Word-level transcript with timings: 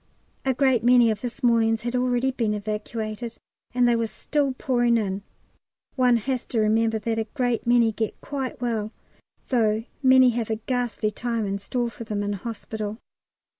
A 0.45 0.55
great 0.55 0.83
many 0.83 1.11
of 1.11 1.21
this 1.21 1.43
morning's 1.43 1.83
had 1.83 1.95
already 1.95 2.31
been 2.31 2.55
evacuated, 2.55 3.37
and 3.71 3.87
they 3.87 3.95
were 3.95 4.07
still 4.07 4.51
pouring 4.57 4.97
in. 4.97 5.21
One 5.95 6.17
has 6.17 6.43
to 6.45 6.59
remember 6.59 6.97
that 6.97 7.19
a 7.19 7.25
great 7.35 7.67
many 7.67 7.91
get 7.91 8.19
quite 8.19 8.59
well, 8.59 8.91
though 9.49 9.83
many 10.01 10.31
have 10.31 10.49
a 10.49 10.55
ghastly 10.55 11.11
time 11.11 11.45
in 11.45 11.59
store 11.59 11.91
for 11.91 12.03
them 12.03 12.23
in 12.23 12.33
hospital. 12.33 12.97